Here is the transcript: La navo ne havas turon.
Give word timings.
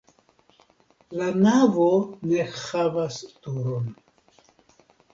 La 1.19 1.27
navo 1.41 1.91
ne 2.31 2.49
havas 2.57 3.23
turon. 3.45 3.97